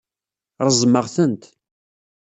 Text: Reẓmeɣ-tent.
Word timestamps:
Reẓmeɣ-tent. 0.65 1.43